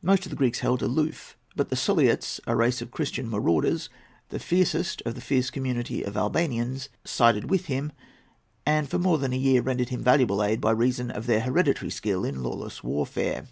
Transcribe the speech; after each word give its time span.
Most 0.00 0.24
of 0.24 0.30
the 0.30 0.36
Greeks 0.36 0.60
held 0.60 0.80
aloof; 0.80 1.36
but 1.54 1.68
the 1.68 1.76
Suliots, 1.76 2.40
a 2.46 2.56
race 2.56 2.80
of 2.80 2.90
Christian 2.90 3.28
marauders, 3.28 3.90
the 4.30 4.38
fiercest 4.38 5.02
of 5.04 5.14
the 5.16 5.20
fierce 5.20 5.50
community 5.50 6.02
of 6.02 6.16
Albanians, 6.16 6.88
sided 7.04 7.50
with 7.50 7.66
him, 7.66 7.92
and 8.64 8.88
for 8.88 8.98
more 8.98 9.18
than 9.18 9.34
a 9.34 9.38
year 9.38 9.60
rendered 9.60 9.90
him 9.90 10.02
valuable 10.02 10.42
aid 10.42 10.62
by 10.62 10.70
reason 10.70 11.10
of 11.10 11.26
their 11.26 11.40
hereditary 11.42 11.90
skill 11.90 12.24
in 12.24 12.42
lawless 12.42 12.82
warfare. 12.82 13.48